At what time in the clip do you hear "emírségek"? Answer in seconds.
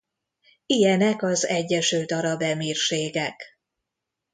2.41-3.43